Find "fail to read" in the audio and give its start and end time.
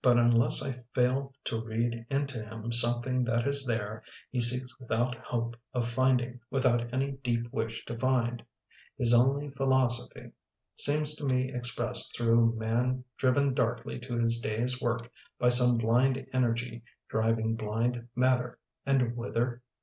0.94-2.06